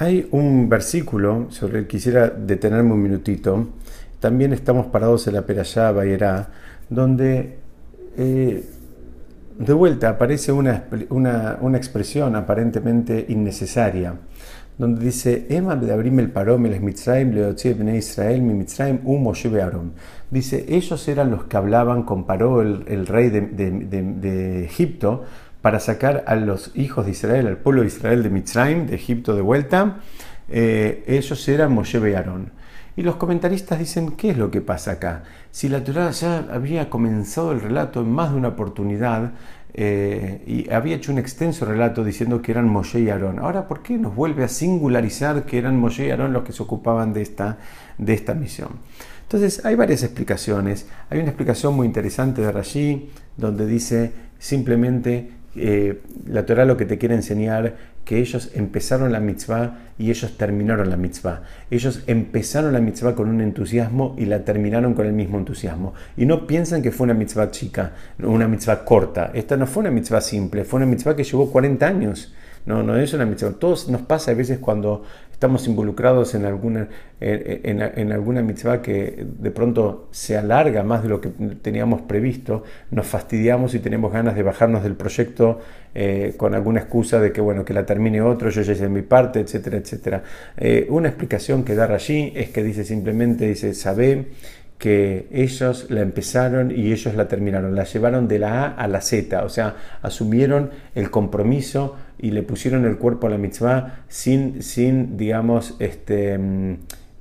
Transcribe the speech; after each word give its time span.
Hay 0.00 0.26
un 0.30 0.70
versículo 0.70 1.48
sobre 1.50 1.80
el 1.80 1.84
que 1.84 1.98
quisiera 1.98 2.30
detenerme 2.30 2.94
un 2.94 3.02
minutito. 3.02 3.68
También 4.18 4.54
estamos 4.54 4.86
parados 4.86 5.26
en 5.26 5.34
la 5.34 5.42
Perashá 5.42 5.92
Bayerá, 5.92 6.48
donde 6.88 7.58
eh, 8.16 8.64
de 9.58 9.72
vuelta 9.74 10.08
aparece 10.08 10.52
una, 10.52 10.86
una, 11.10 11.76
expresión 11.76 12.34
aparentemente 12.34 13.26
innecesaria, 13.28 14.14
donde 14.78 15.04
dice, 15.04 15.46
Ema 15.50 15.76
de 15.76 15.92
abrim 15.92 16.18
el 16.18 16.32
el 16.32 17.94
Israel 17.94 18.40
mi 18.40 18.64
Dice, 20.30 20.64
ellos 20.66 21.08
eran 21.08 21.30
los 21.30 21.44
que 21.44 21.58
hablaban 21.58 22.04
con 22.04 22.24
Paró, 22.24 22.62
el, 22.62 23.06
rey 23.06 23.28
de, 23.28 23.42
de 23.42 24.64
Egipto, 24.64 25.24
para 25.62 25.80
sacar 25.80 26.24
a 26.26 26.36
los 26.36 26.72
hijos 26.74 27.04
de 27.06 27.12
Israel, 27.12 27.46
al 27.46 27.58
pueblo 27.58 27.82
de 27.82 27.88
Israel 27.88 28.22
de 28.22 28.30
Mitzrayim, 28.30 28.86
de 28.86 28.94
Egipto 28.94 29.34
de 29.34 29.42
vuelta, 29.42 29.98
eh, 30.48 31.04
ellos 31.06 31.48
eran 31.48 31.72
Moshe 31.72 31.98
y 31.98 32.14
Aarón. 32.14 32.52
Y 32.96 33.02
los 33.02 33.16
comentaristas 33.16 33.78
dicen, 33.78 34.12
¿qué 34.12 34.30
es 34.30 34.38
lo 34.38 34.50
que 34.50 34.60
pasa 34.60 34.92
acá? 34.92 35.22
Si 35.50 35.68
la 35.68 35.82
Torah 35.84 36.10
ya 36.10 36.46
había 36.50 36.90
comenzado 36.90 37.52
el 37.52 37.60
relato 37.60 38.00
en 38.00 38.10
más 38.10 38.32
de 38.32 38.36
una 38.36 38.48
oportunidad 38.48 39.32
eh, 39.72 40.42
y 40.46 40.70
había 40.70 40.96
hecho 40.96 41.12
un 41.12 41.18
extenso 41.18 41.64
relato 41.64 42.02
diciendo 42.02 42.42
que 42.42 42.50
eran 42.50 42.68
Moshe 42.68 43.00
y 43.00 43.08
Aarón, 43.08 43.38
ahora 43.38 43.68
¿por 43.68 43.82
qué 43.82 43.96
nos 43.96 44.14
vuelve 44.14 44.44
a 44.44 44.48
singularizar 44.48 45.44
que 45.44 45.58
eran 45.58 45.78
Moshe 45.78 46.06
y 46.06 46.10
Aarón 46.10 46.32
los 46.32 46.42
que 46.42 46.52
se 46.52 46.62
ocupaban 46.62 47.12
de 47.12 47.22
esta, 47.22 47.58
de 47.96 48.12
esta 48.12 48.34
misión? 48.34 48.70
Entonces 49.22 49.64
hay 49.64 49.76
varias 49.76 50.02
explicaciones. 50.02 50.88
Hay 51.08 51.20
una 51.20 51.28
explicación 51.28 51.74
muy 51.74 51.86
interesante 51.86 52.42
de 52.42 52.50
Rashi 52.50 53.10
donde 53.36 53.64
dice 53.64 54.12
simplemente 54.40 55.30
eh, 55.56 56.00
la 56.26 56.46
Torah 56.46 56.64
lo 56.64 56.76
que 56.76 56.84
te 56.84 56.98
quiere 56.98 57.14
enseñar 57.14 57.74
que 58.04 58.18
ellos 58.18 58.50
empezaron 58.54 59.12
la 59.12 59.20
mitzvah 59.20 59.78
y 59.98 60.10
ellos 60.10 60.36
terminaron 60.36 60.90
la 60.90 60.96
mitzvah. 60.96 61.42
Ellos 61.70 62.02
empezaron 62.06 62.72
la 62.72 62.80
mitzvah 62.80 63.14
con 63.14 63.28
un 63.28 63.40
entusiasmo 63.40 64.14
y 64.18 64.26
la 64.26 64.44
terminaron 64.44 64.94
con 64.94 65.06
el 65.06 65.12
mismo 65.12 65.38
entusiasmo. 65.38 65.94
Y 66.16 66.26
no 66.26 66.46
piensan 66.46 66.82
que 66.82 66.92
fue 66.92 67.04
una 67.04 67.14
mitzvah 67.14 67.50
chica, 67.50 67.92
una 68.18 68.48
mitzvah 68.48 68.84
corta. 68.84 69.30
Esta 69.34 69.56
no 69.56 69.66
fue 69.66 69.82
una 69.82 69.90
mitzvah 69.90 70.20
simple, 70.20 70.64
fue 70.64 70.78
una 70.78 70.86
mitzvah 70.86 71.14
que 71.14 71.24
llevó 71.24 71.50
40 71.50 71.86
años. 71.86 72.32
No, 72.66 72.82
no 72.82 72.96
es 72.96 73.12
una 73.14 73.24
mitzvah. 73.26 73.52
Todos 73.52 73.88
nos 73.88 74.02
pasa 74.02 74.32
a 74.32 74.34
veces 74.34 74.58
cuando 74.58 75.02
estamos 75.40 75.66
involucrados 75.66 76.34
en 76.34 76.44
alguna, 76.44 76.86
en, 77.18 78.12
alguna 78.12 78.42
mitzvah 78.42 78.82
que 78.82 79.26
de 79.38 79.50
pronto 79.50 80.08
se 80.10 80.36
alarga 80.36 80.82
más 80.82 81.02
de 81.02 81.08
lo 81.08 81.22
que 81.22 81.30
teníamos 81.62 82.02
previsto, 82.02 82.62
nos 82.90 83.06
fastidiamos 83.06 83.74
y 83.74 83.78
tenemos 83.78 84.12
ganas 84.12 84.34
de 84.34 84.42
bajarnos 84.42 84.82
del 84.82 84.96
proyecto 84.96 85.58
eh, 85.94 86.34
con 86.36 86.54
alguna 86.54 86.80
excusa 86.80 87.20
de 87.20 87.32
que, 87.32 87.40
bueno, 87.40 87.64
que 87.64 87.72
la 87.72 87.86
termine 87.86 88.20
otro, 88.20 88.50
yo 88.50 88.60
ya 88.60 88.74
hice 88.74 88.90
mi 88.90 89.00
parte, 89.00 89.40
etcétera, 89.40 89.78
etcétera. 89.78 90.22
Eh, 90.58 90.86
una 90.90 91.08
explicación 91.08 91.64
que 91.64 91.74
da 91.74 91.86
allí 91.86 92.34
es 92.36 92.50
que 92.50 92.62
dice 92.62 92.84
simplemente, 92.84 93.46
dice, 93.46 93.72
sabe 93.72 94.26
que 94.80 95.28
ellos 95.30 95.86
la 95.90 96.00
empezaron 96.00 96.70
y 96.70 96.90
ellos 96.90 97.14
la 97.14 97.28
terminaron, 97.28 97.74
la 97.74 97.84
llevaron 97.84 98.26
de 98.26 98.38
la 98.38 98.64
A 98.64 98.68
a 98.68 98.88
la 98.88 99.02
Z, 99.02 99.44
o 99.44 99.50
sea, 99.50 99.76
asumieron 100.00 100.70
el 100.94 101.10
compromiso 101.10 101.96
y 102.18 102.30
le 102.30 102.42
pusieron 102.42 102.86
el 102.86 102.96
cuerpo 102.96 103.26
a 103.26 103.30
la 103.30 103.36
mitzvah 103.36 104.04
sin, 104.08 104.62
sin 104.62 105.18
digamos, 105.18 105.76
este, 105.80 106.38
mm, 106.38 106.74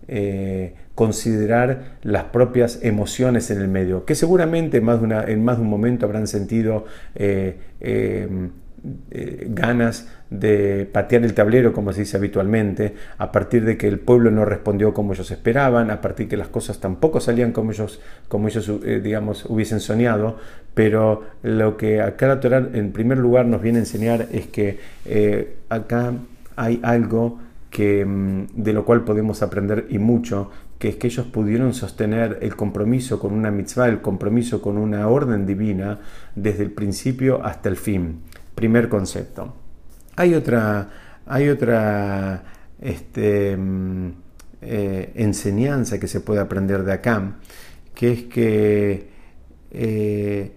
eh, 0.08 0.74
considerar 0.96 1.98
las 2.02 2.24
propias 2.26 2.80
emociones 2.82 3.52
en 3.52 3.60
el 3.60 3.68
medio, 3.68 4.06
que 4.06 4.16
seguramente 4.16 4.78
en 4.78 4.86
más 5.44 5.58
de 5.58 5.62
un 5.62 5.70
momento 5.70 6.06
habrán 6.06 6.28
sentido 6.28 6.86
eh, 7.16 7.58
eh, 7.82 8.28
eh, 9.12 9.48
ganas 9.50 10.08
de 10.30 10.90
patear 10.92 11.24
el 11.24 11.34
tablero, 11.34 11.74
como 11.74 11.92
se 11.92 12.02
dice 12.02 12.18
habitualmente, 12.18 12.94
a 13.18 13.32
partir 13.32 13.66
de 13.66 13.78
que 13.78 13.88
el 13.88 14.00
pueblo 14.00 14.32
no 14.32 14.46
respondió 14.46 14.94
como 14.94 15.14
ellos 15.14 15.32
esperaban, 15.32 15.92
a 15.92 16.02
partir 16.02 16.28
de 16.28 16.30
que 16.32 16.38
las 16.38 16.48
cosas 16.48 16.80
tampoco 16.80 17.20
salían 17.20 17.52
como 17.52 17.72
ellos, 17.72 18.00
como 18.28 18.48
ellos 18.48 18.70
eh, 18.86 19.02
digamos, 19.04 19.46
hubiesen 19.46 19.80
soñado, 19.80 20.38
pero 20.74 21.24
lo 21.44 21.78
que 21.78 22.02
acá 22.02 22.28
la 22.28 22.40
Torah 22.40 22.68
en 22.74 22.92
primer 22.92 23.18
lugar 23.18 23.46
nos 23.46 23.62
viene 23.62 23.80
a 23.80 23.82
enseñar 23.82 24.28
es 24.32 24.48
que 24.48 24.80
eh, 25.06 25.58
acá 25.70 26.14
hay 26.56 26.80
algo 26.84 27.40
que, 27.70 28.06
mm, 28.06 28.48
de 28.54 28.74
lo 28.74 28.86
cual 28.86 29.04
podemos 29.04 29.42
aprender 29.42 29.88
y 29.90 29.98
mucho, 29.98 30.52
que 30.78 30.90
es 30.90 30.96
que 30.96 31.08
ellos 31.08 31.26
pudieron 31.26 31.74
sostener 31.74 32.40
el 32.42 32.56
compromiso 32.56 33.20
con 33.20 33.34
una 33.34 33.52
mitzvah, 33.52 33.90
el 33.90 34.02
compromiso 34.02 34.62
con 34.62 34.78
una 34.78 35.08
orden 35.08 35.46
divina, 35.46 36.00
desde 36.36 36.64
el 36.64 36.72
principio 36.72 37.44
hasta 37.44 37.68
el 37.68 37.76
fin. 37.76 38.22
Primer 38.60 38.90
concepto. 38.90 39.54
Hay 40.18 40.34
otra, 40.34 40.90
hay 41.26 41.48
otra 41.48 42.44
este, 42.82 43.56
mm, 43.56 44.10
eh, 44.62 45.14
enseñanza 45.16 45.98
que 45.98 46.08
se 46.08 46.20
puede 46.20 46.42
aprender 46.42 46.84
de 46.84 46.92
acá, 46.92 47.38
que 47.96 48.12
es 48.12 48.24
que 48.24 49.08
eh, 49.72 50.52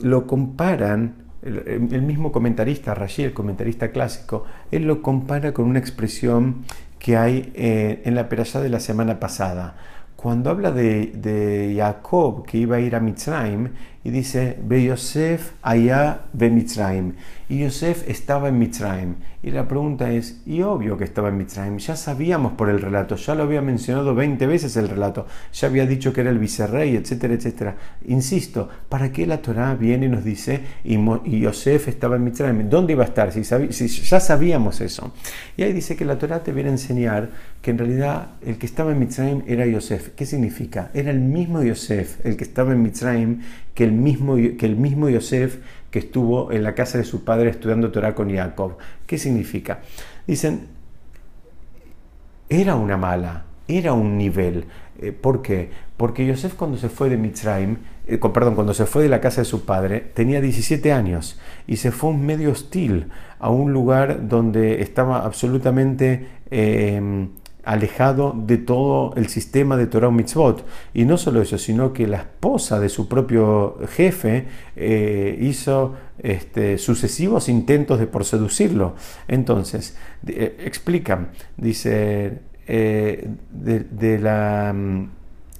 lo 0.00 0.26
comparan, 0.26 1.16
el, 1.42 2.00
mismo 2.00 2.32
comentarista, 2.32 2.94
Rashi, 2.94 3.24
el 3.24 3.34
comentarista 3.34 3.90
clásico, 3.90 4.44
él 4.70 4.84
lo 4.84 5.02
compara 5.02 5.52
con 5.52 5.66
una 5.66 5.80
expresión 5.80 6.64
que 6.98 7.18
hay 7.18 7.52
eh, 7.54 8.00
en 8.06 8.14
la 8.14 8.30
perashá 8.30 8.62
de 8.62 8.70
la 8.70 8.80
semana 8.80 9.20
pasada. 9.20 9.76
Cuando 10.16 10.48
habla 10.48 10.72
de, 10.72 11.12
de 11.14 11.74
Jacob 11.76 12.46
que 12.46 12.56
iba 12.56 12.76
a 12.76 12.80
ir 12.80 12.96
a 12.96 13.00
Mitzrayim, 13.00 13.68
y 14.08 14.10
dice, 14.10 14.56
Be 14.62 14.84
Yosef 14.84 15.52
allá 15.60 16.22
ve 16.32 16.48
Mitzrayim. 16.48 17.12
Y 17.50 17.58
Yosef 17.58 18.08
estaba 18.08 18.48
en 18.48 18.58
Mitzrayim. 18.58 19.16
Y 19.42 19.50
la 19.50 19.68
pregunta 19.68 20.10
es, 20.10 20.40
y 20.46 20.62
obvio 20.62 20.96
que 20.96 21.04
estaba 21.04 21.28
en 21.28 21.36
Mitzrayim, 21.36 21.76
ya 21.76 21.94
sabíamos 21.94 22.52
por 22.52 22.70
el 22.70 22.80
relato, 22.80 23.16
ya 23.16 23.34
lo 23.34 23.42
había 23.42 23.60
mencionado 23.60 24.14
20 24.14 24.46
veces 24.46 24.76
el 24.76 24.88
relato, 24.88 25.26
ya 25.52 25.68
había 25.68 25.86
dicho 25.86 26.12
que 26.12 26.22
era 26.22 26.30
el 26.30 26.38
vicerrey, 26.38 26.96
etcétera, 26.96 27.34
etcétera. 27.34 27.76
Insisto, 28.06 28.68
¿para 28.88 29.12
qué 29.12 29.26
la 29.26 29.42
Torah 29.42 29.74
viene 29.74 30.06
y 30.06 30.08
nos 30.08 30.24
dice, 30.24 30.62
y, 30.84 30.98
Yosef 31.38 31.88
estaba 31.88 32.16
en 32.16 32.24
Mitzrayim? 32.24 32.70
¿Dónde 32.70 32.94
iba 32.94 33.04
a 33.04 33.08
estar? 33.08 33.30
Si, 33.30 33.44
si, 33.44 33.88
ya 33.88 34.20
sabíamos 34.20 34.80
eso. 34.80 35.12
Y 35.56 35.64
ahí 35.64 35.74
dice 35.74 35.96
que 35.96 36.06
la 36.06 36.18
Torah 36.18 36.42
te 36.42 36.52
viene 36.52 36.70
a 36.70 36.72
enseñar 36.72 37.28
que 37.60 37.72
en 37.72 37.78
realidad 37.78 38.30
el 38.44 38.56
que 38.56 38.66
estaba 38.66 38.92
en 38.92 39.00
Mitzrayim 39.00 39.42
era 39.46 39.66
Yosef. 39.66 40.10
¿Qué 40.16 40.24
significa? 40.24 40.90
Era 40.94 41.10
el 41.10 41.20
mismo 41.20 41.62
Yosef, 41.62 42.24
el 42.24 42.36
que 42.36 42.44
estaba 42.44 42.72
en 42.72 42.82
Mitzrayim, 42.82 43.40
que 43.78 43.84
el 43.84 43.92
mismo, 43.98 44.36
que 44.36 44.66
el 44.66 44.76
mismo 44.76 45.08
Yosef 45.08 45.58
que 45.90 45.98
estuvo 45.98 46.52
en 46.52 46.62
la 46.62 46.74
casa 46.74 46.98
de 46.98 47.04
su 47.04 47.24
padre 47.24 47.50
estudiando 47.50 47.90
Torah 47.90 48.14
con 48.14 48.34
Jacob. 48.34 48.76
¿Qué 49.06 49.18
significa? 49.18 49.80
Dicen, 50.26 50.68
era 52.48 52.74
una 52.76 52.96
mala, 52.96 53.44
era 53.66 53.92
un 53.92 54.16
nivel. 54.18 54.66
Eh, 55.00 55.12
¿Por 55.12 55.42
qué? 55.42 55.70
Porque 55.96 56.26
Yosef 56.26 56.54
cuando 56.54 56.76
se 56.76 56.88
fue 56.88 57.08
de 57.08 57.16
Mitzrayim, 57.16 57.76
eh, 58.06 58.18
perdón, 58.18 58.54
cuando 58.54 58.74
se 58.74 58.86
fue 58.86 59.02
de 59.02 59.08
la 59.08 59.20
casa 59.20 59.40
de 59.40 59.44
su 59.44 59.64
padre, 59.64 60.00
tenía 60.00 60.40
17 60.40 60.92
años 60.92 61.38
y 61.66 61.76
se 61.76 61.90
fue 61.90 62.10
un 62.10 62.24
medio 62.24 62.52
hostil, 62.52 63.08
a 63.38 63.50
un 63.50 63.72
lugar 63.72 64.28
donde 64.28 64.82
estaba 64.82 65.24
absolutamente 65.24 66.26
eh, 66.50 67.28
alejado 67.68 68.34
de 68.34 68.56
todo 68.56 69.12
el 69.16 69.28
sistema 69.28 69.76
de 69.76 69.86
Torah 69.86 70.10
Mitzvot. 70.10 70.64
Y 70.94 71.04
no 71.04 71.18
solo 71.18 71.42
eso, 71.42 71.58
sino 71.58 71.92
que 71.92 72.06
la 72.06 72.16
esposa 72.16 72.80
de 72.80 72.88
su 72.88 73.08
propio 73.08 73.76
jefe 73.90 74.46
eh, 74.74 75.38
hizo 75.38 75.94
este, 76.18 76.78
sucesivos 76.78 77.50
intentos 77.50 78.00
de 78.00 78.06
por 78.06 78.24
seducirlo. 78.24 78.94
Entonces, 79.28 79.98
eh, 80.26 80.56
explican, 80.64 81.28
dice, 81.58 82.38
eh, 82.66 83.28
de, 83.50 84.18
la, 84.18 84.72
mm, 84.74 85.10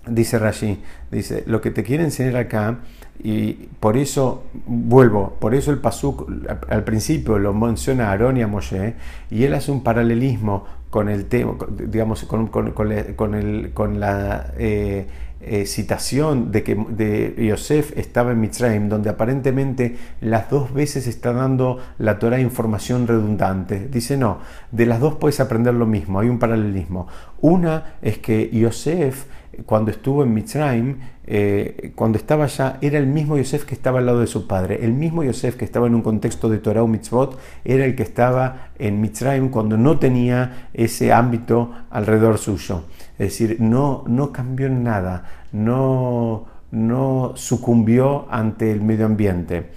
dice 0.09 0.39
Rashi, 0.39 0.81
dice, 1.11 1.45
lo 1.47 1.61
que 1.61 1.71
te 1.71 1.83
quiere 1.83 2.05
enseñar 2.05 2.37
acá 2.37 2.79
y 3.23 3.53
por 3.81 3.97
eso, 3.99 4.45
vuelvo, 4.67 5.37
por 5.41 5.55
eso 5.55 5.73
el 5.73 5.79
Pasuk 5.79 6.31
al 6.71 6.85
principio 6.85 7.39
lo 7.39 7.53
menciona 7.53 8.07
a 8.07 8.11
Aarón 8.13 8.37
y 8.37 8.43
a 8.43 8.47
Moshe, 8.47 8.95
y 9.29 9.43
él 9.43 9.55
hace 9.55 9.73
un 9.73 9.83
paralelismo 9.83 10.65
con 10.91 11.09
el 11.09 11.27
tema, 11.27 11.55
digamos, 11.71 12.25
con, 12.25 12.49
con, 12.49 12.73
con, 12.73 13.71
con 13.75 14.01
la 14.01 14.53
eh, 14.57 15.07
eh, 15.41 15.67
citación 15.67 16.51
de 16.51 16.65
que 16.65 16.75
de 16.75 17.47
Yosef 17.47 17.97
estaba 17.97 18.33
en 18.33 18.41
Mitzrayim, 18.41 18.89
donde 18.89 19.09
aparentemente 19.09 19.97
las 20.21 20.51
dos 20.51 20.75
veces 20.75 21.07
está 21.07 21.33
dando 21.33 21.79
la 21.99 22.19
Torah 22.19 22.41
información 22.41 23.07
redundante. 23.07 23.87
Dice, 23.89 24.17
no, 24.17 24.39
de 24.73 24.87
las 24.87 24.99
dos 24.99 25.15
puedes 25.15 25.39
aprender 25.39 25.75
lo 25.75 25.87
mismo, 25.87 26.19
hay 26.19 26.29
un 26.29 26.41
paralelismo. 26.41 27.07
Una 27.41 27.95
es 28.03 28.19
que 28.19 28.51
Yosef, 28.51 29.27
cuando 29.67 29.91
estuvo 29.91 30.23
en 30.23 30.35
Mitzrayim, 30.35 30.97
eh, 31.27 31.93
cuando 31.95 32.19
estaba 32.19 32.45
allá, 32.45 32.79
era 32.81 32.99
el 32.99 33.07
mismo 33.07 33.37
Yosef 33.37 33.65
que 33.65 33.75
estaba 33.75 33.99
al 33.99 34.07
lado 34.07 34.21
de 34.21 34.27
su 34.27 34.47
padre. 34.47 34.79
El 34.83 34.93
mismo 34.93 35.23
Yosef 35.23 35.57
que 35.57 35.65
estaba 35.65 35.87
en 35.87 35.95
un 35.95 36.03
contexto 36.03 36.49
de 36.49 36.59
Torah 36.59 36.83
o 36.83 36.87
Mitzvot 36.87 37.39
era 37.65 37.85
el 37.85 37.95
que 37.95 38.03
estaba 38.03 38.71
en 38.79 39.01
Mitzrayim 39.01 39.51
cuando 39.51 39.77
no 39.77 39.99
tenía 39.99 40.69
ese 40.73 41.13
ámbito 41.13 41.73
alrededor 41.91 42.39
suyo. 42.39 42.85
Es 43.19 43.39
decir, 43.39 43.57
no, 43.61 44.05
no 44.07 44.33
cambió 44.33 44.71
nada, 44.71 45.25
no, 45.53 46.47
no 46.71 47.33
sucumbió 47.35 48.27
ante 48.31 48.73
el 48.73 48.81
medio 48.81 49.07
ambiente. 49.07 49.71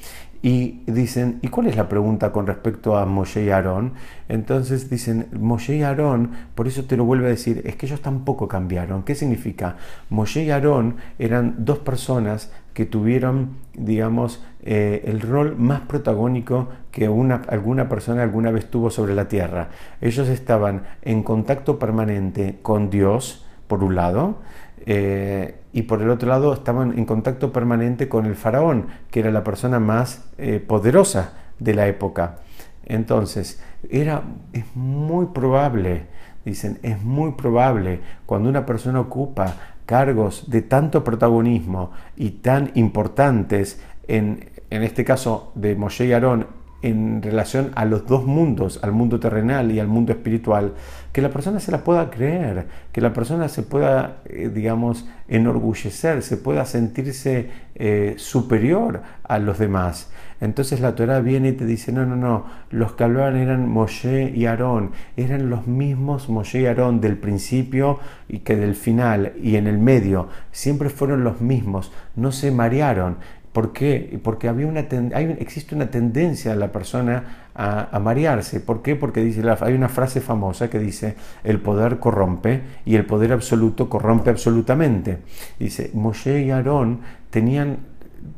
Y 0.44 0.82
dicen, 0.88 1.38
¿y 1.44 1.50
cuál 1.50 1.68
es 1.68 1.76
la 1.76 1.88
pregunta 1.88 2.32
con 2.32 2.48
respecto 2.48 2.98
a 2.98 3.06
Moshe 3.06 3.44
y 3.44 3.50
Aarón? 3.52 3.94
Entonces 4.28 4.90
dicen, 4.90 5.28
Moshe 5.34 5.76
y 5.76 5.84
Aarón, 5.84 6.32
por 6.56 6.68
eso 6.68 6.86
te 6.86 6.98
lo 6.98 7.06
vuelvo 7.06 7.28
a 7.28 7.30
decir, 7.30 7.62
es 7.66 7.76
que 7.76 7.86
ellos 7.86 8.02
tampoco 8.02 8.48
cambiaron. 8.48 9.04
¿Qué 9.04 9.14
significa? 9.14 9.78
Moshe 10.10 10.44
y 10.44 10.50
Aarón 10.50 10.96
eran 11.20 11.56
dos 11.60 11.80
personas 11.80 12.52
que 12.74 12.86
tuvieron, 12.86 13.58
digamos, 13.74 14.44
eh, 14.64 15.04
el 15.06 15.22
rol 15.22 15.58
más 15.58 15.82
protagónico 15.82 16.70
que 16.92 17.08
una, 17.08 17.42
alguna 17.48 17.88
persona 17.88 18.24
alguna 18.24 18.50
vez 18.50 18.70
tuvo 18.70 18.90
sobre 18.90 19.14
la 19.14 19.28
tierra. 19.28 19.70
Ellos 20.00 20.28
estaban 20.28 20.84
en 21.04 21.22
contacto 21.22 21.78
permanente 21.78 22.58
con 22.64 22.90
Dios, 22.90 23.46
por 23.68 23.84
un 23.84 23.96
lado, 23.96 24.40
eh, 24.86 25.56
y 25.74 25.84
por 25.84 26.02
el 26.02 26.10
otro 26.10 26.28
lado 26.30 26.54
estaban 26.54 26.98
en 26.98 27.06
contacto 27.06 27.52
permanente 27.52 28.10
con 28.10 28.26
el 28.26 28.36
faraón, 28.36 28.88
que 29.10 29.22
era 29.22 29.32
la 29.32 29.44
persona 29.44 29.80
más 29.80 30.30
eh, 30.38 30.64
poderosa 30.66 31.34
de 31.60 31.74
la 31.74 31.88
época. 31.88 32.38
Entonces, 32.86 33.62
era, 33.90 34.24
es 34.54 34.66
muy 34.76 35.28
probable, 35.28 36.08
dicen, 36.44 36.80
es 36.84 37.02
muy 37.04 37.34
probable 37.34 38.02
cuando 38.26 38.50
una 38.50 38.66
persona 38.66 39.00
ocupa 39.00 39.56
cargos 39.86 40.50
de 40.50 40.62
tanto 40.62 41.04
protagonismo 41.04 41.92
y 42.16 42.32
tan 42.32 42.72
importantes, 42.76 43.82
en, 44.08 44.50
en 44.70 44.84
este 44.84 45.06
caso 45.06 45.52
de 45.56 45.76
Moshe 45.76 46.06
y 46.06 46.14
Aarón, 46.14 46.48
en 46.82 47.22
relación 47.22 47.72
a 47.76 47.86
los 47.86 48.08
dos 48.08 48.26
mundos, 48.26 48.80
al 48.82 48.92
mundo 48.92 49.20
terrenal 49.20 49.72
y 49.72 49.80
al 49.80 49.88
mundo 49.88 50.12
espiritual, 50.12 50.74
que 51.12 51.22
la 51.22 51.30
persona 51.30 51.60
se 51.60 51.72
la 51.72 51.84
pueda 51.84 52.10
creer, 52.10 52.68
que 52.92 53.02
la 53.02 53.14
persona 53.14 53.50
se 53.50 53.64
pueda, 53.64 54.22
eh, 54.26 54.50
digamos, 54.54 55.08
enorgullecer, 55.28 56.24
se 56.24 56.38
pueda 56.38 56.66
sentirse 56.66 57.50
eh, 57.76 58.16
superior 58.18 59.02
a 59.24 59.40
los 59.40 59.60
demás. 59.60 60.10
Entonces 60.42 60.82
la 60.82 60.96
Torah 60.96 61.20
viene 61.20 61.50
y 61.50 61.54
te 61.54 61.66
dice, 61.66 61.92
no, 61.92 62.06
no, 62.06 62.16
no, 62.16 62.46
los 62.72 62.94
que 62.94 63.04
hablaban 63.04 63.36
eran 63.36 63.70
Moshe 63.70 64.32
y 64.36 64.48
Aarón, 64.48 64.92
eran 65.16 65.52
los 65.52 65.68
mismos 65.68 66.30
Moshe 66.30 66.62
y 66.62 66.66
Aarón 66.66 67.00
del 67.00 67.18
principio 67.18 68.00
y 68.28 68.40
que 68.40 68.56
del 68.56 68.74
final 68.74 69.34
y 69.42 69.56
en 69.56 69.68
el 69.68 69.78
medio, 69.78 70.30
siempre 70.52 70.90
fueron 70.90 71.24
los 71.24 71.42
mismos, 71.42 71.92
no 72.16 72.32
se 72.32 72.52
marearon. 72.52 73.18
¿Por 73.52 73.74
qué? 73.74 74.20
Porque 74.24 74.48
había 74.48 74.66
una 74.66 74.80
existe 74.80 75.76
una 75.76 75.92
tendencia 75.92 76.54
a 76.54 76.56
la 76.56 76.72
persona 76.72 77.50
a, 77.54 78.00
marearse. 78.00 78.62
¿Por 78.62 78.82
qué? 78.82 78.96
Porque 78.96 79.22
dice, 79.22 79.44
hay 79.60 79.74
una 79.74 79.90
frase 79.90 80.22
famosa 80.22 80.70
que 80.70 80.80
dice, 80.80 81.16
el 81.44 81.60
poder 81.60 82.00
corrompe 82.00 82.62
y 82.86 82.96
el 82.96 83.06
poder 83.06 83.34
absoluto 83.34 83.90
corrompe 83.90 84.30
absolutamente. 84.30 85.20
Dice, 85.60 85.92
Moshe 85.94 86.44
y 86.44 86.52
Aarón 86.52 87.02
tenían 87.30 87.80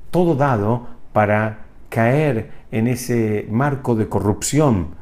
todo 0.10 0.36
dado 0.36 0.88
para 1.14 1.66
caer 1.90 2.50
en 2.72 2.88
ese 2.88 3.46
marco 3.52 3.96
de 3.96 4.10
corrupción. 4.10 4.96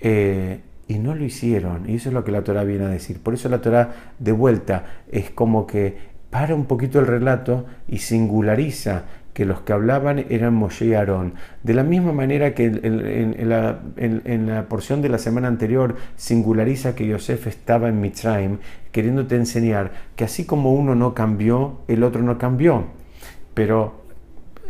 Eh, 0.00 0.60
y 0.88 0.98
no 0.98 1.14
lo 1.14 1.24
hicieron. 1.24 1.88
Y 1.88 1.96
eso 1.96 2.08
es 2.08 2.14
lo 2.14 2.24
que 2.24 2.32
la 2.32 2.42
Torah 2.42 2.64
viene 2.64 2.84
a 2.84 2.88
decir. 2.88 3.20
Por 3.22 3.34
eso 3.34 3.48
la 3.48 3.60
Torah 3.60 4.12
de 4.18 4.32
vuelta 4.32 4.84
es 5.10 5.30
como 5.30 5.66
que 5.66 6.11
para 6.32 6.54
un 6.54 6.64
poquito 6.64 6.98
el 6.98 7.06
relato 7.06 7.66
y 7.86 7.98
singulariza 7.98 9.02
que 9.34 9.44
los 9.44 9.60
que 9.60 9.74
hablaban 9.74 10.24
eran 10.30 10.54
Moshe 10.54 10.86
y 10.86 10.94
Aarón. 10.94 11.34
De 11.62 11.74
la 11.74 11.82
misma 11.82 12.12
manera 12.12 12.54
que 12.54 12.64
en, 12.64 13.48
la, 13.50 14.66
porción 14.66 15.02
de 15.02 15.10
la 15.10 15.18
semana 15.18 15.48
anterior 15.48 15.94
singulariza 16.16 16.94
que 16.94 17.06
Yosef 17.06 17.48
estaba 17.48 17.90
en 17.90 18.00
Mitzrayim, 18.00 18.60
queriéndote 18.92 19.36
enseñar 19.36 19.92
que 20.16 20.24
así 20.24 20.46
como 20.46 20.72
uno 20.72 20.94
no 20.94 21.12
cambió, 21.12 21.80
el 21.86 22.02
otro 22.02 22.22
no 22.22 22.38
cambió. 22.38 22.86
Pero, 23.52 24.00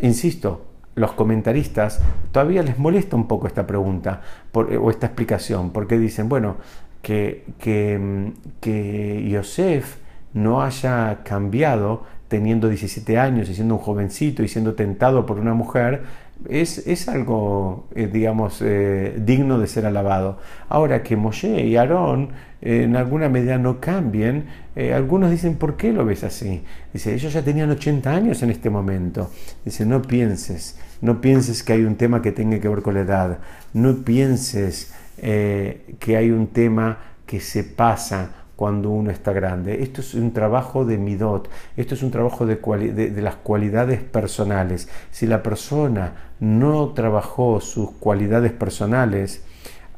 insisto, 0.00 0.66
los 0.96 1.12
comentaristas 1.12 2.00
todavía 2.32 2.64
les 2.64 2.76
molesta 2.76 3.14
un 3.14 3.28
poco 3.28 3.46
esta 3.46 3.68
pregunta 3.68 4.20
o 4.52 4.90
esta 4.90 5.06
explicación, 5.06 5.70
porque 5.70 5.96
dicen, 5.96 6.28
bueno, 6.28 6.56
que, 7.02 7.44
que, 7.60 8.32
que 8.60 9.28
Yosef 9.30 10.02
no 10.34 10.62
haya 10.62 11.20
cambiado 11.24 12.04
teniendo 12.28 12.68
17 12.68 13.18
años 13.18 13.50
y 13.50 13.54
siendo 13.54 13.74
un 13.74 13.80
jovencito 13.80 14.42
y 14.42 14.48
siendo 14.48 14.74
tentado 14.74 15.26
por 15.26 15.38
una 15.38 15.52
mujer, 15.52 16.02
es, 16.48 17.08
algo, 17.08 17.86
eh, 17.94 18.08
digamos, 18.12 18.60
eh, 18.62 19.14
digno 19.18 19.58
de 19.58 19.66
ser 19.66 19.86
alabado. 19.86 20.38
Ahora 20.68 21.02
que 21.02 21.16
Moshe 21.16 21.66
y 21.66 21.76
Aarón 21.76 22.30
eh, 22.60 22.84
en 22.84 22.96
alguna 22.96 23.28
medida 23.28 23.58
no 23.58 23.80
cambien, 23.80 24.46
algunos 24.94 25.30
dicen, 25.30 25.56
¿por 25.56 25.76
qué 25.76 25.92
lo 25.92 26.06
ves 26.06 26.24
así? 26.24 26.64
Dice, 26.92 27.12
ellos 27.14 27.34
ya 27.34 27.42
tenían 27.42 27.70
80 27.70 28.10
años 28.10 28.42
en 28.42 28.50
este 28.50 28.70
momento. 28.70 29.30
Dice, 29.64 29.84
no 29.84 30.00
pienses, 30.00 30.78
no 31.02 31.20
pienses 31.20 31.62
que 31.62 31.74
hay 31.74 31.82
un 31.82 31.96
tema 31.96 32.22
que 32.22 32.32
tenga 32.32 32.58
que 32.58 32.68
ver 32.68 32.80
con 32.80 32.94
la 32.94 33.00
edad, 33.00 33.38
no 33.74 33.96
pienses 33.96 34.94
que 35.20 36.16
hay 36.16 36.30
un 36.30 36.48
tema 36.48 36.98
que 37.26 37.38
se 37.38 37.62
pasa 37.64 38.41
cuando 38.62 38.90
uno 38.90 39.10
está 39.10 39.32
grande. 39.32 39.82
Esto 39.82 40.02
es 40.02 40.14
un 40.14 40.32
trabajo 40.32 40.84
de 40.84 40.96
midot, 40.96 41.50
esto 41.76 41.96
es 41.96 42.02
un 42.04 42.12
trabajo 42.12 42.46
de, 42.46 42.54
de, 42.92 43.20
las 43.20 43.34
cualidades 43.34 44.00
personales. 44.00 44.88
Si 45.10 45.26
la 45.26 45.42
persona 45.42 46.12
no 46.38 46.90
trabajó 46.90 47.60
sus 47.60 47.90
cualidades 47.90 48.52
personales 48.52 49.42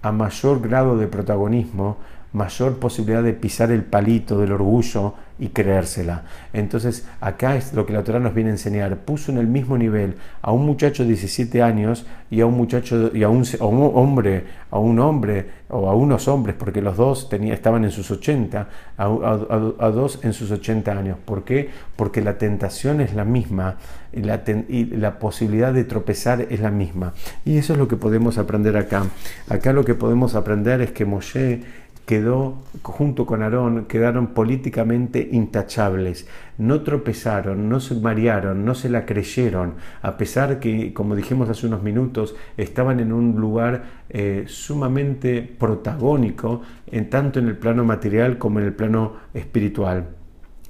a 0.00 0.12
mayor 0.12 0.62
grado 0.66 0.96
de 0.96 1.08
protagonismo, 1.08 1.99
mayor 2.32 2.78
posibilidad 2.78 3.22
de 3.22 3.34
pisar 3.34 3.70
el 3.70 3.84
palito 3.84 4.38
del 4.38 4.52
orgullo 4.52 5.12
y 5.39 5.49
creérsela. 5.49 6.23
Entonces, 6.53 7.07
acá 7.21 7.57
es 7.57 7.73
lo 7.73 7.87
que 7.87 7.93
la 7.93 8.05
Torah 8.05 8.21
nos 8.21 8.35
viene 8.35 8.51
a 8.51 8.53
enseñar. 8.53 8.97
Puso 8.99 9.33
en 9.33 9.39
el 9.39 9.49
mismo 9.49 9.77
nivel 9.77 10.15
a 10.43 10.53
un 10.53 10.65
muchacho 10.65 11.03
de 11.03 11.09
17 11.11 11.61
años 11.61 12.07
y 12.31 12.41
a 12.41 12.47
un 12.47 12.55
muchacho 12.55 13.11
y 13.13 13.23
a 13.25 13.29
un, 13.29 13.45
hombre, 13.61 14.45
a 14.71 14.79
un 14.79 14.99
hombre 15.01 15.47
o 15.69 15.91
a 15.91 15.95
unos 15.95 16.29
hombres, 16.29 16.55
porque 16.57 16.81
los 16.81 16.97
dos 16.97 17.29
tenía, 17.29 17.53
estaban 17.55 17.85
en 17.85 17.91
sus 17.91 18.11
80, 18.11 18.69
a, 18.97 19.91
dos 19.93 20.21
en 20.23 20.33
sus 20.33 20.53
80 20.53 20.93
años. 20.93 21.19
¿Por 21.25 21.45
qué? 21.45 21.71
Porque 21.97 22.21
la 22.21 22.39
tentación 22.39 23.01
es 23.01 23.15
la 23.15 23.25
misma 23.25 23.77
y 24.13 24.23
la, 24.23 24.43
y 24.69 24.85
la 24.85 25.19
posibilidad 25.19 25.73
de 25.73 25.83
tropezar 25.83 26.47
es 26.49 26.61
la 26.61 26.71
misma. 26.71 27.13
Y 27.45 27.59
eso 27.59 27.73
es 27.73 27.79
lo 27.79 27.89
que 27.89 27.97
podemos 27.97 28.39
aprender 28.39 28.77
acá. 28.77 29.05
Acá 29.49 29.73
lo 29.73 29.85
que 29.85 29.95
podemos 29.95 30.37
aprender 30.37 30.81
es 30.81 30.93
que 30.93 31.05
Moshe 31.05 31.84
quedó, 32.06 32.59
junto 32.83 33.27
con 33.27 33.43
Aarón, 33.43 33.87
quedaron 33.87 34.29
políticamente 34.29 35.29
intachables. 35.33 36.27
No 36.59 36.83
tropezaron, 36.83 37.69
no 37.69 37.81
se 37.81 37.95
marearon, 37.95 38.65
no 38.65 38.75
se 38.75 38.89
la 38.89 39.06
creyeron, 39.06 39.75
a 40.03 40.17
pesar 40.17 40.61
que, 40.61 40.93
como 40.93 41.17
dijimos 41.17 41.49
hace 41.49 41.67
unos 41.67 41.83
minutos, 41.83 42.37
estaban 42.57 43.00
en 43.00 43.12
un 43.12 43.40
lugar 43.40 43.85
eh, 44.11 44.45
sumamente 44.47 45.43
protagónico, 45.43 46.62
en, 46.90 47.11
tanto 47.11 47.38
en 47.38 47.49
el 47.49 47.57
plano 47.57 47.85
material 47.85 48.38
como 48.38 48.61
en 48.61 48.67
el 48.67 48.75
plano 48.75 49.14
espiritual. 49.33 50.07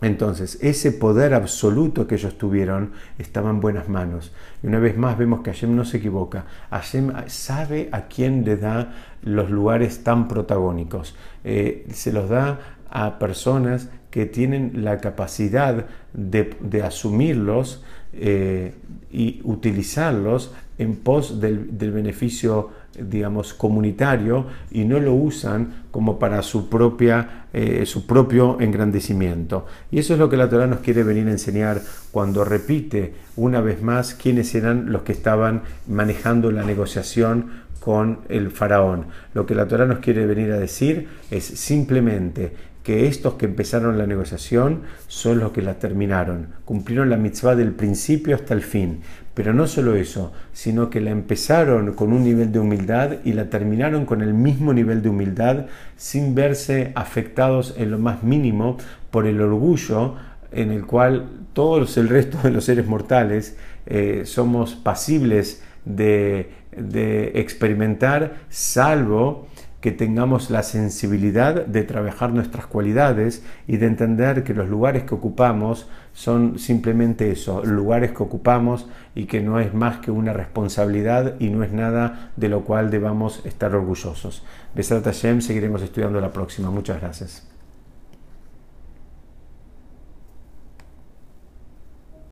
Entonces, 0.04 0.58
ese 0.60 0.92
poder 0.92 1.32
absoluto 1.32 2.06
que 2.06 2.16
ellos 2.16 2.36
tuvieron 2.36 2.92
estaba 3.18 3.48
en 3.48 3.60
buenas 3.60 3.88
manos. 3.88 4.32
Y 4.62 4.66
una 4.66 4.78
vez 4.78 4.98
más 4.98 5.16
vemos 5.16 5.40
que 5.40 5.50
Hashem 5.50 5.74
no 5.74 5.86
se 5.86 5.96
equivoca. 5.96 6.44
Hashem 6.70 7.10
sabe 7.26 7.88
a 7.90 8.02
quién 8.02 8.44
le 8.44 8.58
da 8.58 8.92
los 9.22 9.48
lugares 9.48 10.04
tan 10.04 10.28
protagónicos. 10.28 11.16
Eh, 11.42 11.86
se 11.90 12.12
los 12.12 12.28
da 12.28 12.60
a 12.90 13.18
personas 13.18 13.88
que 14.10 14.26
tienen 14.26 14.84
la 14.84 14.98
capacidad 14.98 15.86
de, 16.12 16.82
asumirlos 16.82 17.82
eh, 18.12 18.74
y 19.10 19.40
utilizarlos 19.42 20.52
en 20.76 20.96
pos 20.96 21.40
del, 21.40 21.78
del 21.78 21.92
beneficio 21.92 22.70
digamos, 23.00 23.54
comunitario 23.54 24.46
y 24.70 24.84
no 24.84 25.00
lo 25.00 25.14
usan 25.14 25.84
como 25.90 26.18
para 26.18 26.42
su, 26.42 26.68
propia, 26.68 27.46
eh, 27.52 27.86
su 27.86 28.06
propio 28.06 28.60
engrandecimiento. 28.60 29.66
Y 29.90 29.98
eso 29.98 30.14
es 30.14 30.18
lo 30.18 30.28
que 30.28 30.36
la 30.36 30.48
Torah 30.48 30.66
nos 30.66 30.80
quiere 30.80 31.02
venir 31.02 31.28
a 31.28 31.32
enseñar 31.32 31.80
cuando 32.10 32.44
repite 32.44 33.14
una 33.36 33.60
vez 33.60 33.82
más 33.82 34.14
quiénes 34.14 34.54
eran 34.54 34.92
los 34.92 35.02
que 35.02 35.12
estaban 35.12 35.62
manejando 35.86 36.50
la 36.50 36.64
negociación 36.64 37.64
con 37.80 38.20
el 38.28 38.50
faraón. 38.50 39.06
Lo 39.34 39.44
que 39.44 39.54
la 39.54 39.68
Torah 39.68 39.86
nos 39.86 39.98
quiere 39.98 40.26
venir 40.26 40.50
a 40.52 40.58
decir 40.58 41.08
es 41.30 41.44
simplemente 41.44 42.73
que 42.84 43.08
estos 43.08 43.34
que 43.34 43.46
empezaron 43.46 43.96
la 43.96 44.06
negociación 44.06 44.82
son 45.08 45.40
los 45.40 45.52
que 45.52 45.62
la 45.62 45.78
terminaron, 45.78 46.48
cumplieron 46.66 47.08
la 47.08 47.16
mitzvah 47.16 47.56
del 47.56 47.72
principio 47.72 48.36
hasta 48.36 48.52
el 48.52 48.60
fin. 48.60 49.00
Pero 49.32 49.54
no 49.54 49.66
solo 49.66 49.96
eso, 49.96 50.32
sino 50.52 50.90
que 50.90 51.00
la 51.00 51.10
empezaron 51.10 51.94
con 51.94 52.12
un 52.12 52.22
nivel 52.22 52.52
de 52.52 52.60
humildad 52.60 53.16
y 53.24 53.32
la 53.32 53.48
terminaron 53.48 54.04
con 54.04 54.20
el 54.20 54.34
mismo 54.34 54.74
nivel 54.74 55.02
de 55.02 55.08
humildad 55.08 55.66
sin 55.96 56.34
verse 56.34 56.92
afectados 56.94 57.74
en 57.78 57.90
lo 57.90 57.98
más 57.98 58.22
mínimo 58.22 58.76
por 59.10 59.26
el 59.26 59.40
orgullo 59.40 60.14
en 60.52 60.70
el 60.70 60.86
cual 60.86 61.26
todos 61.54 61.96
el 61.96 62.08
resto 62.10 62.38
de 62.44 62.50
los 62.50 62.66
seres 62.66 62.86
mortales 62.86 63.56
eh, 63.86 64.22
somos 64.26 64.74
pasibles 64.74 65.62
de, 65.86 66.50
de 66.76 67.32
experimentar, 67.40 68.36
salvo 68.50 69.48
que 69.84 69.92
tengamos 69.92 70.48
la 70.48 70.62
sensibilidad 70.62 71.66
de 71.66 71.82
trabajar 71.82 72.32
nuestras 72.32 72.66
cualidades 72.66 73.44
y 73.66 73.76
de 73.76 73.84
entender 73.84 74.42
que 74.42 74.54
los 74.54 74.66
lugares 74.66 75.02
que 75.02 75.14
ocupamos 75.14 75.90
son 76.14 76.58
simplemente 76.58 77.30
eso, 77.30 77.62
lugares 77.62 78.12
que 78.12 78.22
ocupamos 78.22 78.88
y 79.14 79.26
que 79.26 79.42
no 79.42 79.60
es 79.60 79.74
más 79.74 79.98
que 79.98 80.10
una 80.10 80.32
responsabilidad 80.32 81.34
y 81.38 81.50
no 81.50 81.62
es 81.62 81.72
nada 81.72 82.32
de 82.34 82.48
lo 82.48 82.64
cual 82.64 82.90
debamos 82.90 83.44
estar 83.44 83.74
orgullosos. 83.74 84.42
Besat 84.74 85.04
Hashem, 85.04 85.42
seguiremos 85.42 85.82
estudiando 85.82 86.18
la 86.18 86.32
próxima. 86.32 86.70
Muchas 86.70 87.02
gracias. 87.02 87.53